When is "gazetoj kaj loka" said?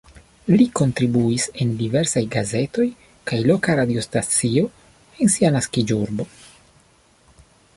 2.35-3.75